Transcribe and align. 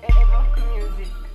É, 0.00 0.06
é, 0.06 0.18
é 0.18 0.22
Evoque 0.22 0.60
Music. 0.60 1.27